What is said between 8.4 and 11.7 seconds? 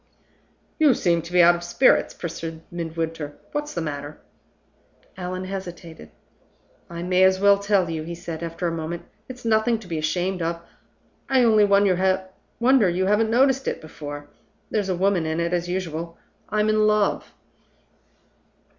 after a moment. "It's nothing to be ashamed of; I only